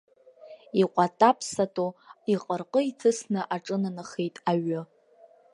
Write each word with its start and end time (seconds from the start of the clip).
Иҟәата-ԥсато 0.81 1.87
иҟырҟы 2.33 2.81
иҭысны 2.89 3.41
аҿынанахеит 3.55 4.35
аҩы. 4.51 4.81